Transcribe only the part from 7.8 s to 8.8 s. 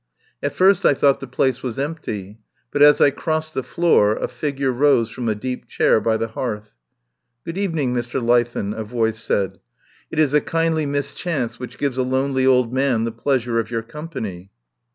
Mr. Leithen,"